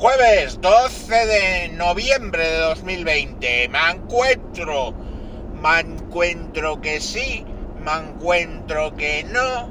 Jueves 0.00 0.58
12 0.62 1.26
de 1.26 1.68
noviembre 1.76 2.48
de 2.48 2.56
2020. 2.56 3.68
Me 3.68 3.90
encuentro. 3.90 4.94
Me 5.62 5.80
encuentro 5.80 6.80
que 6.80 7.02
sí. 7.02 7.44
Me 7.84 7.92
encuentro 7.92 8.96
que 8.96 9.24
no. 9.24 9.70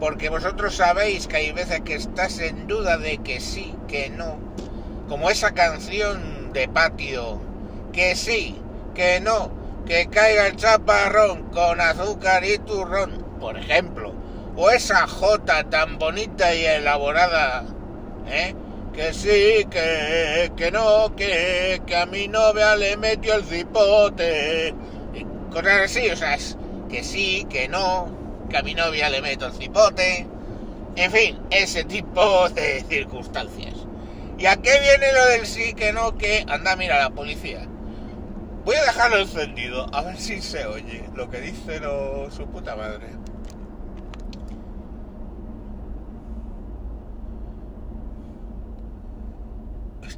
Porque 0.00 0.28
vosotros 0.28 0.74
sabéis 0.74 1.28
que 1.28 1.36
hay 1.36 1.52
veces 1.52 1.82
que 1.82 1.94
estás 1.94 2.40
en 2.40 2.66
duda 2.66 2.98
de 2.98 3.18
que 3.18 3.38
sí, 3.38 3.76
que 3.86 4.10
no. 4.10 4.40
Como 5.08 5.30
esa 5.30 5.52
canción 5.52 6.52
de 6.52 6.66
patio. 6.66 7.40
Que 7.92 8.16
sí, 8.16 8.60
que 8.92 9.20
no. 9.20 9.52
Que 9.86 10.08
caiga 10.08 10.48
el 10.48 10.56
chaparrón 10.56 11.44
con 11.50 11.80
azúcar 11.80 12.44
y 12.44 12.58
turrón. 12.58 13.24
Por 13.38 13.56
ejemplo. 13.56 14.14
O 14.56 14.70
esa 14.70 15.06
jota 15.06 15.62
tan 15.70 16.00
bonita 16.00 16.52
y 16.56 16.64
elaborada. 16.64 17.64
¿Eh? 18.26 18.56
Que 18.94 19.12
sí, 19.12 19.66
que, 19.70 20.52
que 20.56 20.70
no, 20.70 21.14
que, 21.16 21.82
que 21.86 21.96
a 21.96 22.06
mi 22.06 22.28
novia 22.28 22.76
le 22.76 22.96
metió 22.96 23.34
el 23.34 23.44
cipote. 23.44 24.74
Y 25.14 25.24
cosas 25.52 25.82
así, 25.84 26.08
o 26.10 26.16
sea, 26.16 26.34
es 26.34 26.56
que 26.88 27.02
sí, 27.02 27.46
que 27.50 27.68
no, 27.68 28.08
que 28.48 28.56
a 28.56 28.62
mi 28.62 28.74
novia 28.74 29.10
le 29.10 29.20
meto 29.20 29.46
el 29.46 29.52
cipote. 29.52 30.26
En 30.96 31.10
fin, 31.10 31.38
ese 31.50 31.84
tipo 31.84 32.48
de 32.50 32.84
circunstancias. 32.88 33.74
¿Y 34.38 34.46
a 34.46 34.56
qué 34.56 34.80
viene 34.80 35.12
lo 35.12 35.26
del 35.26 35.46
sí, 35.46 35.74
que 35.74 35.92
no, 35.92 36.16
que 36.16 36.44
anda, 36.48 36.76
mira 36.76 36.98
la 36.98 37.10
policía? 37.10 37.66
Voy 38.64 38.76
a 38.76 38.84
dejarlo 38.84 39.18
encendido, 39.18 39.86
a 39.92 40.02
ver 40.02 40.16
si 40.18 40.40
se 40.40 40.66
oye 40.66 41.04
lo 41.14 41.28
que 41.30 41.40
dice 41.40 41.80
lo, 41.80 42.30
su 42.30 42.46
puta 42.46 42.74
madre. 42.76 43.08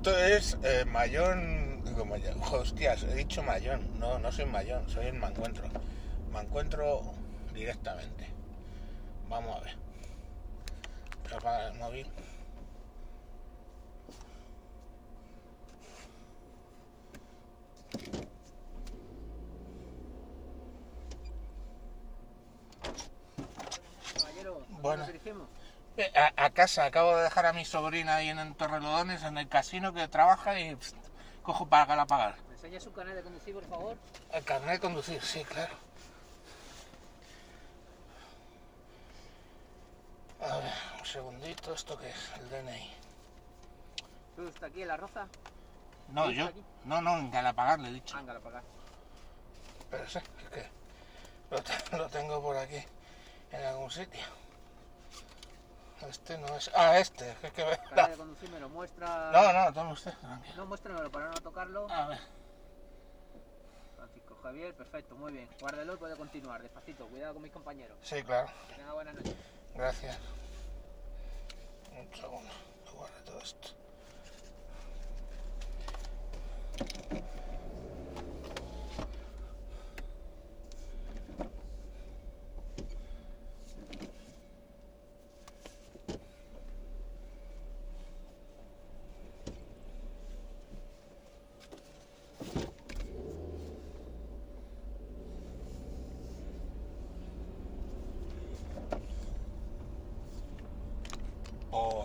Esto 0.07 0.19
es 0.25 0.57
eh, 0.63 0.85
Mayón. 0.85 1.83
Digo, 1.85 2.05
Mayón. 2.05 2.41
Hostias, 2.41 3.03
he 3.03 3.13
dicho 3.17 3.43
Mayón. 3.43 3.99
No, 3.99 4.21
no 4.21 4.31
soy 4.31 4.47
Mayón, 4.47 4.89
soy 4.89 5.07
el 5.07 5.15
Mancuentro. 5.15 5.65
Mancuentro 6.31 7.13
directamente. 7.53 8.29
Vamos 9.29 9.57
a 9.57 9.65
ver. 9.65 9.75
Voy 11.25 11.33
a 11.33 11.37
apagar 11.39 11.73
el 11.73 11.79
móvil. 11.81 12.07
Caballero, 24.15 24.67
¿a 24.73 24.81
Bueno. 24.83 24.99
nos 24.99 25.07
dirigimos? 25.09 25.49
A, 26.15 26.45
a 26.45 26.51
casa, 26.51 26.85
acabo 26.85 27.17
de 27.17 27.23
dejar 27.25 27.47
a 27.47 27.53
mi 27.55 27.65
sobrina 27.65 28.17
ahí 28.17 28.29
en 28.29 28.55
Torrelodones, 28.55 29.23
en 29.23 29.39
el 29.39 29.49
casino 29.49 29.95
que 29.95 30.07
trabaja 30.09 30.61
y 30.61 30.75
pst, 30.77 30.95
cojo 31.43 31.67
para 31.67 32.05
pagar. 32.07 32.37
¿Me 32.49 32.55
enseña 32.55 32.81
su 32.81 32.93
carnet 32.93 33.15
de 33.15 33.23
conducir, 33.23 33.55
por 33.55 33.65
favor? 33.65 33.97
El 34.33 34.45
carnet 34.45 34.73
de 34.73 34.81
conducir, 34.81 35.23
sí, 35.23 35.43
claro. 35.45 35.75
A 40.43 40.59
ver, 40.59 40.73
un 40.99 41.07
segundito, 41.07 41.73
¿esto 41.73 41.99
qué 41.99 42.11
es? 42.11 42.33
El 42.41 42.51
DNI. 42.51 42.91
¿Tú 44.37 44.49
está 44.49 44.67
aquí 44.67 44.83
en 44.83 44.89
la 44.89 44.99
roza? 44.99 45.27
No, 46.09 46.29
¿Sí, 46.29 46.35
yo. 46.35 46.45
aquí? 46.47 46.63
No, 46.85 47.01
no, 47.01 47.17
en 47.17 47.31
Galapagar 47.31 47.81
le 47.81 47.89
he 47.89 47.93
dicho. 47.93 48.19
Ángala, 48.19 48.39
para 48.41 48.59
acá. 48.59 48.67
Pero 49.91 50.09
sí, 50.11 50.19
es 50.19 50.49
que 50.51 51.97
lo 51.97 52.09
tengo 52.11 52.43
por 52.43 52.57
aquí, 52.59 52.85
en 53.51 53.65
algún 53.65 53.91
sitio. 53.91 54.21
Este 56.03 56.39
no 56.39 56.47
es. 56.57 56.71
Ah, 56.75 56.99
este, 56.99 57.31
es 57.43 57.53
que 57.53 57.63
Carnet 57.63 58.11
de 58.11 58.17
conducir 58.17 58.51
me 58.51 58.61
lo 58.61 58.69
muestra... 58.69 59.31
No, 59.33 59.53
no, 59.53 59.73
tome 59.73 59.93
usted. 59.93 60.13
No, 60.57 60.67
muéstramelo 60.67 61.11
para 61.11 61.29
no 61.29 61.35
tocarlo. 61.35 61.91
A 61.91 62.09
ver. 62.09 62.19
Francisco 63.97 64.39
Javier, 64.43 64.75
perfecto, 64.75 65.15
muy 65.17 65.33
bien. 65.33 65.49
Guárdelo 65.61 65.95
y 65.95 65.97
puede 65.97 66.17
continuar, 66.17 66.63
despacito. 66.63 67.07
Cuidado 67.07 67.35
con 67.35 67.43
mis 67.43 67.53
compañeros. 67.53 67.97
Sí, 68.03 68.23
claro. 68.23 68.49
Que 68.69 68.75
tenga 68.75 68.93
buenas 68.93 69.15
noches. 69.15 69.35
Gracias. 69.75 70.19
Un 71.99 72.15
segundo. 72.15 72.51
todo 73.25 73.39
esto. 73.41 73.69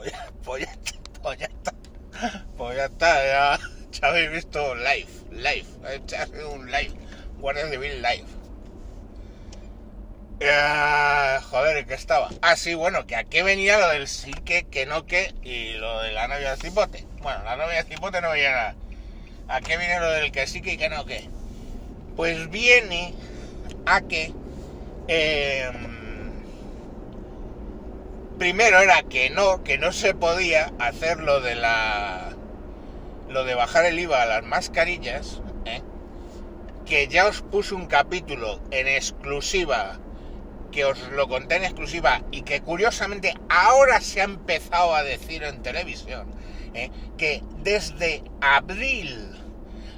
Pues 0.01 0.11
ya, 0.11 0.27
pues 0.43 0.65
ya 0.65 0.71
está, 0.71 1.21
pues 1.21 1.39
ya 1.39 1.45
está. 1.45 1.71
Pues 2.57 2.77
ya 2.77 2.85
está, 2.85 3.25
ya, 3.25 3.59
ya 3.91 4.07
habéis 4.07 4.31
visto 4.31 4.75
live, 4.75 5.07
live. 5.31 5.65
Ha 6.17 6.25
sido 6.25 6.51
un 6.51 6.65
live. 6.67 6.93
Guardia 7.39 7.69
Civil 7.69 8.01
live. 8.01 8.25
Eh, 10.39 11.37
joder, 11.49 11.85
¿qué 11.85 11.93
estaba? 11.93 12.29
Ah, 12.41 12.55
sí, 12.55 12.73
bueno, 12.73 13.05
que 13.05 13.15
a 13.15 13.23
qué 13.23 13.43
venía 13.43 13.77
lo 13.79 13.89
del 13.89 14.07
sí 14.07 14.31
que, 14.45 14.63
que 14.63 14.85
no 14.85 15.05
que 15.05 15.33
y 15.43 15.73
lo 15.73 16.01
de 16.01 16.11
la 16.13 16.27
novia 16.27 16.55
de 16.55 16.57
cipote. 16.57 17.05
Bueno, 17.21 17.43
la 17.43 17.55
novia 17.55 17.83
de 17.83 17.89
cipote 17.95 18.21
no 18.21 18.31
venía 18.31 18.51
nada. 18.51 18.75
¿A 19.47 19.61
qué 19.61 19.77
viene 19.77 19.99
lo 19.99 20.09
del 20.11 20.31
que 20.31 20.47
sí 20.47 20.61
que 20.61 20.73
y 20.73 20.77
que 20.77 20.89
no 20.89 21.05
que? 21.05 21.29
Pues 22.15 22.49
viene 22.49 23.13
a 23.85 24.01
que... 24.01 24.33
em, 25.07 25.90
primero 28.41 28.79
era 28.79 29.03
que 29.03 29.29
no, 29.29 29.63
que 29.63 29.77
no 29.77 29.91
se 29.91 30.15
podía 30.15 30.73
hacer 30.79 31.19
lo 31.19 31.41
de 31.41 31.53
la. 31.53 32.35
lo 33.29 33.43
de 33.43 33.53
bajar 33.53 33.85
el 33.85 33.99
IVA 33.99 34.23
a 34.23 34.25
las 34.25 34.43
mascarillas, 34.43 35.41
¿eh? 35.65 35.83
que 36.83 37.07
ya 37.07 37.27
os 37.27 37.43
puse 37.43 37.75
un 37.75 37.85
capítulo 37.85 38.59
en 38.71 38.87
exclusiva, 38.87 39.99
que 40.71 40.85
os 40.85 40.97
lo 41.09 41.27
conté 41.27 41.57
en 41.57 41.65
exclusiva 41.65 42.23
y 42.31 42.41
que 42.41 42.61
curiosamente 42.61 43.35
ahora 43.47 44.01
se 44.01 44.21
ha 44.21 44.23
empezado 44.23 44.95
a 44.95 45.03
decir 45.03 45.43
en 45.43 45.61
televisión, 45.61 46.25
¿eh? 46.73 46.89
que 47.19 47.43
desde 47.59 48.23
abril 48.41 49.39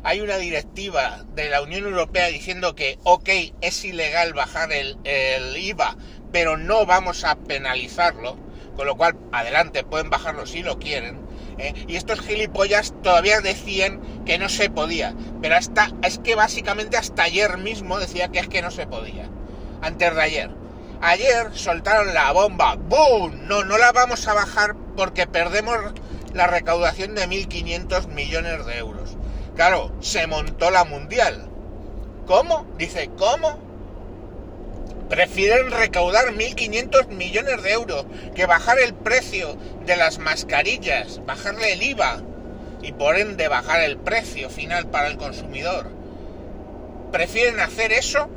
hay 0.04 0.20
una 0.20 0.38
directiva 0.38 1.24
de 1.34 1.50
la 1.50 1.62
Unión 1.62 1.86
Europea 1.86 2.28
diciendo 2.28 2.76
que, 2.76 3.00
ok, 3.04 3.30
es 3.62 3.86
ilegal 3.86 4.34
bajar 4.34 4.72
el, 4.74 4.98
IVA, 5.58 5.96
pero 6.32 6.58
no 6.58 6.86
vamos 6.86 7.24
a 7.24 7.36
penalizarlo, 7.36 8.38
con 8.76 8.86
lo 8.86 8.98
cual, 8.98 9.16
adelante, 9.32 9.84
pueden 9.84 10.10
bajarlo 10.10 10.46
si 10.46 10.62
lo 10.62 10.78
quieren. 10.78 11.22
¿eh? 11.58 11.74
Y 11.88 11.96
estos 11.96 12.20
gilipollas 12.20 12.94
todavía 13.02 13.40
decían 13.40 14.02
que 14.26 14.38
no 14.38 14.50
se 14.50 14.70
podía, 14.70 15.16
pero 15.42 15.56
hasta, 15.56 15.92
es 16.04 16.20
que 16.20 16.36
básicamente 16.36 16.98
hasta 16.98 17.24
ayer 17.24 17.58
mismo 17.58 17.98
decía 17.98 18.28
que 18.28 18.40
es 18.40 18.50
que 18.50 18.62
no 18.62 18.72
se 18.72 18.88
podía, 18.88 19.30
antes 19.82 20.14
de 20.14 20.22
ayer. 20.22 20.50
Ayer 21.02 21.50
soltaron 21.54 22.14
la 22.14 22.32
bomba, 22.32 22.76
¡boom! 22.76 23.48
No, 23.48 23.64
no 23.64 23.78
la 23.78 23.92
vamos 23.92 24.28
a 24.28 24.34
bajar 24.34 24.76
porque 24.98 25.28
perdemos 25.28 25.78
la 26.34 26.48
recaudación 26.48 27.16
de 27.16 27.28
1.500 27.28 28.08
millones 28.08 28.66
de 28.66 28.78
euros. 28.78 29.18
Claro, 29.56 29.92
se 30.02 30.26
montó 30.28 30.72
la 30.72 30.84
mundial. 30.84 31.50
¿Cómo? 32.26 32.66
Dice, 32.78 33.10
¿cómo? 33.18 33.60
Prefieren 35.10 35.70
recaudar 35.70 36.34
1.500 36.34 37.10
millones 37.10 37.62
de 37.62 37.72
euros 37.72 38.06
que 38.34 38.48
bajar 38.48 38.80
el 38.80 38.94
precio 38.96 39.56
de 39.86 39.96
las 39.96 40.18
mascarillas, 40.18 41.24
bajarle 41.26 41.74
el 41.74 41.84
IVA 41.84 42.22
y 42.82 42.94
por 42.94 43.18
ende 43.18 43.48
bajar 43.48 43.82
el 43.82 43.98
precio 43.98 44.50
final 44.50 44.88
para 44.88 45.08
el 45.08 45.18
consumidor. 45.18 45.92
Prefieren 47.12 47.60
hacer 47.60 47.92
eso 47.92 48.28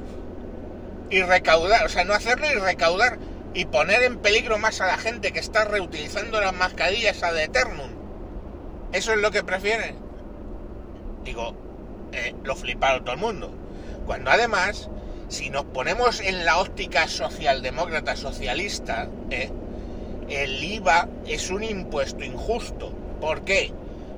y 1.08 1.22
recaudar, 1.22 1.86
o 1.86 1.88
sea, 1.88 2.04
no 2.04 2.12
hacerlo 2.12 2.46
y 2.46 2.54
recaudar 2.54 3.18
y 3.54 3.64
poner 3.64 4.02
en 4.02 4.18
peligro 4.18 4.58
más 4.58 4.82
a 4.82 4.86
la 4.86 4.98
gente 4.98 5.32
que 5.32 5.40
está 5.40 5.64
reutilizando 5.64 6.40
las 6.40 6.52
mascarillas 6.52 7.22
ad 7.22 7.38
eternum. 7.38 7.90
Eso 8.92 9.12
es 9.12 9.18
lo 9.18 9.30
que 9.30 9.42
prefieren. 9.42 10.05
Digo, 11.26 11.52
eh, 12.12 12.34
lo 12.44 12.56
fliparon 12.56 13.04
todo 13.04 13.14
el 13.14 13.20
mundo. 13.20 13.50
Cuando 14.06 14.30
además, 14.30 14.88
si 15.28 15.50
nos 15.50 15.64
ponemos 15.64 16.20
en 16.20 16.44
la 16.46 16.58
óptica 16.58 17.08
socialdemócrata 17.08 18.16
socialista, 18.16 19.08
¿eh? 19.30 19.50
el 20.28 20.62
IVA 20.62 21.08
es 21.26 21.50
un 21.50 21.64
impuesto 21.64 22.24
injusto. 22.24 22.92
¿Por 23.20 23.42
qué? 23.42 23.72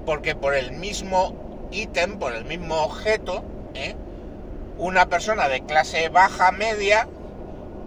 Porque 0.06 0.34
por 0.36 0.54
el 0.54 0.72
mismo 0.72 1.34
ítem, 1.72 2.18
por 2.18 2.34
el 2.34 2.44
mismo 2.44 2.76
objeto, 2.82 3.42
¿eh? 3.74 3.94
una 4.76 5.08
persona 5.08 5.48
de 5.48 5.62
clase 5.62 6.08
baja 6.10 6.52
media 6.52 7.08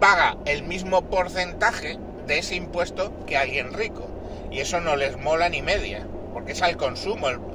paga 0.00 0.36
el 0.46 0.64
mismo 0.64 1.02
porcentaje 1.02 1.98
de 2.26 2.38
ese 2.38 2.56
impuesto 2.56 3.12
que 3.26 3.36
alguien 3.36 3.72
rico. 3.72 4.08
Y 4.50 4.58
eso 4.60 4.80
no 4.80 4.96
les 4.96 5.16
mola 5.16 5.48
ni 5.48 5.62
media. 5.62 6.06
porque 6.32 6.52
es 6.52 6.62
al 6.62 6.76
consumo. 6.78 7.28
El- 7.28 7.51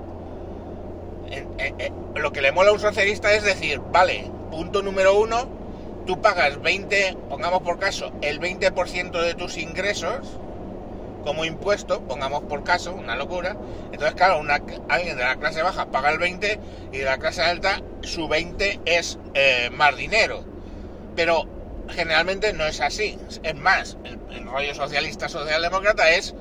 en- 1.32 1.60
en- 1.60 1.82
en- 1.82 1.94
lo 2.22 2.32
que 2.32 2.42
le 2.42 2.52
mola 2.52 2.70
a 2.72 2.74
un 2.74 2.80
socialista 2.80 3.34
es 3.34 3.44
decir, 3.44 3.80
vale, 3.92 4.30
punto 4.52 4.82
número 4.82 5.16
uno, 5.20 5.48
tú 6.06 6.22
pagas 6.22 6.62
20, 6.62 7.16
pongamos 7.30 7.62
por 7.62 7.80
caso, 7.80 8.12
el 8.22 8.40
20% 8.40 9.22
de 9.22 9.34
tus 9.36 9.58
ingresos 9.58 10.40
como 11.24 11.44
impuesto, 11.44 12.02
pongamos 12.02 12.44
por 12.44 12.64
caso, 12.64 12.94
una 12.94 13.18
locura. 13.18 13.58
Entonces, 13.92 14.16
claro, 14.16 14.40
una- 14.40 14.62
alguien 14.88 15.18
de 15.18 15.24
la 15.24 15.36
clase 15.36 15.62
baja 15.62 15.88
paga 15.88 16.10
el 16.12 16.20
20 16.20 16.58
y 16.94 17.00
de 17.00 17.04
la 17.06 17.18
clase 17.18 17.42
alta 17.42 17.82
su 18.02 18.30
20 18.30 18.80
es 18.86 19.20
eh, 19.34 19.70
más 19.74 19.96
dinero. 19.98 20.44
Pero 21.18 21.44
generalmente 21.90 22.54
no 22.54 22.66
es 22.66 22.80
así. 22.80 23.18
Es 23.44 23.56
más, 23.56 23.98
el 24.06 24.46
rollo 24.46 24.74
socialista 24.74 25.28
socialdemócrata 25.28 26.10
es, 26.12 26.34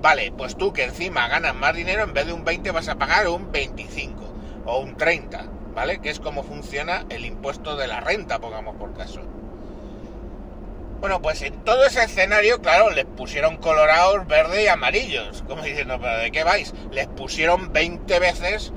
vale, 0.00 0.32
pues 0.32 0.56
tú 0.56 0.72
que 0.72 0.84
encima 0.84 1.28
ganas 1.28 1.54
más 1.54 1.74
dinero, 1.74 2.02
en 2.04 2.12
vez 2.12 2.26
de 2.26 2.32
un 2.32 2.44
20 2.44 2.70
vas 2.70 2.88
a 2.88 2.96
pagar 2.96 3.28
un 3.28 3.50
25 3.52 4.34
o 4.64 4.80
un 4.80 4.96
30, 4.96 5.44
¿vale? 5.74 6.00
Que 6.00 6.10
es 6.10 6.20
como 6.20 6.42
funciona 6.42 7.06
el 7.10 7.24
impuesto 7.24 7.76
de 7.76 7.86
la 7.88 8.00
renta, 8.00 8.38
pongamos 8.40 8.76
por 8.76 8.92
caso. 8.94 9.22
Bueno, 11.00 11.22
pues 11.22 11.40
en 11.42 11.64
todo 11.64 11.84
ese 11.86 12.04
escenario, 12.04 12.60
claro, 12.60 12.90
les 12.90 13.06
pusieron 13.06 13.56
colorados, 13.56 14.26
verde 14.26 14.64
y 14.64 14.66
amarillos. 14.66 15.42
Como 15.48 15.62
diciendo, 15.62 15.98
¿pero 16.00 16.18
de 16.18 16.30
qué 16.30 16.44
vais? 16.44 16.74
Les 16.90 17.06
pusieron 17.06 17.72
20 17.72 18.18
veces 18.18 18.72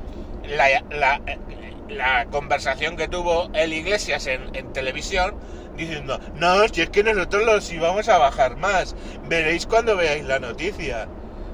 la, 0.47 0.67
la- 0.89 2.25
conversación 2.31 2.95
que 2.97 3.07
tuvo 3.07 3.49
el 3.53 3.73
Iglesias 3.73 4.25
en 4.27 4.73
televisión, 4.73 5.35
diciendo, 5.75 6.19
no, 6.35 6.67
si 6.67 6.81
es 6.81 6.89
que 6.89 7.03
nosotros 7.03 7.43
los 7.45 7.71
íbamos 7.71 8.09
a 8.09 8.17
bajar 8.17 8.57
más. 8.57 8.95
Veréis 9.27 9.65
cuando 9.65 9.95
veáis 9.95 10.25
la 10.25 10.39
noticia. 10.39 11.07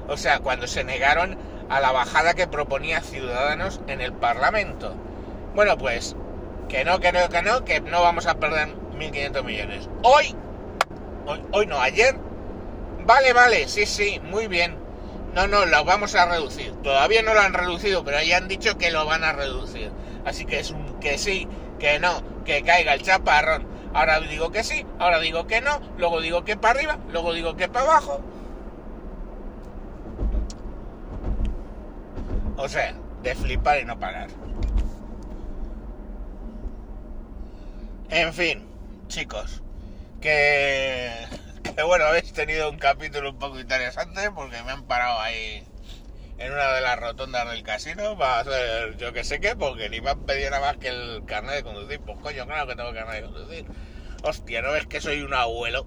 O 0.08 0.16
sea, 0.16 0.40
cuando 0.40 0.66
se 0.66 0.84
negaron 0.84 1.38
a 1.68 1.80
la 1.80 1.92
bajada 1.92 2.34
que 2.34 2.46
proponía 2.46 3.00
Ciudadanos 3.00 3.80
en 3.86 4.00
el 4.00 4.12
Parlamento. 4.12 4.94
Bueno, 5.54 5.78
pues, 5.78 6.16
que 6.68 6.84
no, 6.84 7.00
que 7.00 7.12
no, 7.12 7.28
que 7.28 7.42
no, 7.42 7.64
que 7.64 7.80
no 7.80 8.02
vamos 8.02 8.26
a 8.26 8.38
perder 8.38 8.68
1.500 8.96 9.44
millones. 9.44 9.88
Hoy 10.02 10.34
Hoy, 11.26 11.42
hoy 11.52 11.66
no, 11.66 11.80
ayer. 11.80 12.16
Vale, 13.06 13.32
vale, 13.32 13.68
sí, 13.68 13.86
sí, 13.86 14.20
muy 14.24 14.46
bien. 14.46 14.76
No, 15.34 15.46
no, 15.46 15.64
lo 15.66 15.84
vamos 15.84 16.14
a 16.14 16.26
reducir. 16.26 16.72
Todavía 16.82 17.22
no 17.22 17.34
lo 17.34 17.40
han 17.40 17.54
reducido, 17.54 18.04
pero 18.04 18.22
ya 18.22 18.38
han 18.38 18.48
dicho 18.48 18.78
que 18.78 18.90
lo 18.90 19.04
van 19.04 19.22
a 19.22 19.32
reducir. 19.32 19.90
Así 20.24 20.44
que 20.44 20.60
es 20.60 20.70
un 20.70 20.98
que 20.98 21.18
sí, 21.18 21.46
que 21.78 21.98
no, 21.98 22.22
que 22.44 22.62
caiga 22.62 22.94
el 22.94 23.02
chaparrón. 23.02 23.66
Ahora 23.92 24.20
digo 24.20 24.52
que 24.52 24.62
sí, 24.62 24.86
ahora 24.98 25.18
digo 25.18 25.46
que 25.46 25.60
no, 25.60 25.80
luego 25.98 26.20
digo 26.20 26.44
que 26.44 26.56
para 26.56 26.78
arriba, 26.78 26.98
luego 27.10 27.32
digo 27.32 27.56
que 27.56 27.68
para 27.68 27.86
abajo. 27.86 28.20
O 32.56 32.68
sea, 32.68 32.94
de 33.22 33.34
flipar 33.34 33.80
y 33.80 33.84
no 33.84 33.98
parar. 33.98 34.28
En 38.10 38.32
fin, 38.32 38.66
chicos, 39.08 39.62
que, 40.20 41.26
que 41.74 41.82
bueno, 41.82 42.04
habéis 42.04 42.32
tenido 42.32 42.70
un 42.70 42.78
capítulo 42.78 43.30
un 43.30 43.38
poco 43.38 43.58
interesante 43.58 44.30
porque 44.32 44.62
me 44.62 44.72
han 44.72 44.84
parado 44.84 45.20
ahí 45.20 45.64
en 46.40 46.52
una 46.52 46.72
de 46.72 46.80
las 46.80 46.98
rotondas 46.98 47.48
del 47.50 47.62
casino 47.62 48.16
para 48.16 48.40
hacer 48.40 48.96
yo 48.96 49.12
que 49.12 49.24
sé 49.24 49.40
qué, 49.40 49.54
porque 49.54 49.90
ni 49.90 50.00
me 50.00 50.10
han 50.10 50.24
pedido 50.24 50.50
nada 50.50 50.66
más 50.66 50.78
que 50.78 50.88
el 50.88 51.22
carnet 51.26 51.56
de 51.56 51.62
conducir. 51.62 52.00
Pues 52.00 52.18
coño, 52.18 52.46
claro 52.46 52.66
que 52.66 52.76
tengo 52.76 52.92
carnet 52.94 53.16
de 53.16 53.22
conducir. 53.22 53.66
Hostia, 54.22 54.62
¿no 54.62 54.72
ves 54.72 54.86
que 54.86 55.02
soy 55.02 55.20
un 55.20 55.34
abuelo? 55.34 55.86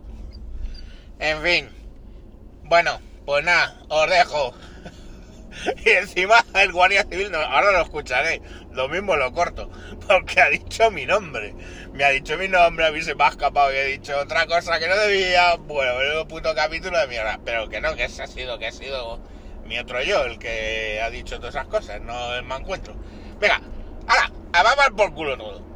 En 1.20 1.42
fin. 1.42 1.70
Bueno, 2.64 3.02
pues 3.26 3.44
nada, 3.44 3.82
os 3.90 4.10
dejo. 4.10 4.54
Y 5.86 5.90
encima 5.92 6.44
el 6.56 6.72
guardia 6.72 7.04
civil, 7.04 7.34
ahora 7.36 7.72
lo 7.72 7.82
escucharé, 7.82 8.42
lo 8.72 8.90
mismo 8.90 9.16
lo 9.16 9.32
corto, 9.34 9.70
porque 10.08 10.42
ha 10.42 10.50
dicho 10.50 10.90
mi 10.90 11.06
nombre. 11.06 11.54
Me 11.94 12.04
ha 12.04 12.10
dicho 12.10 12.38
mi 12.38 12.48
nombre, 12.48 12.88
a 12.88 12.92
mí 12.92 13.04
se 13.04 13.14
me 13.14 13.24
ha 13.24 13.28
escapado 13.28 13.72
y 13.72 13.78
he 13.78 13.86
dicho 13.86 14.18
otra 14.18 14.48
cosa 14.48 14.80
que 14.80 14.88
no 14.88 14.96
debía. 14.96 15.56
Bueno, 15.58 16.02
el 16.02 16.26
puto 16.26 16.56
capítulo 16.56 16.98
de 16.98 17.08
mierda. 17.08 17.40
Pero 17.46 17.70
que 17.70 17.82
no, 17.82 17.96
que 17.96 18.06
ese 18.06 18.24
ha 18.24 18.28
sido, 18.28 18.58
que 18.58 18.66
ha 18.66 18.72
sido 18.72 19.20
mi 19.66 19.78
otro 19.80 20.02
yo 20.02 20.24
el 20.24 20.40
que 20.40 21.02
ha 21.02 21.10
dicho 21.10 21.38
todas 21.38 21.56
esas 21.56 21.68
cosas, 21.68 22.02
no 22.02 22.36
el 22.36 22.44
encuentro. 22.56 22.96
Venga, 23.40 23.62
ahora, 24.08 24.32
a 24.54 24.64
por 24.96 25.14
culo 25.14 25.38
todo. 25.38 25.73